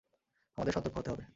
[0.57, 1.23] আমাদের সতর্ক হতে হবে!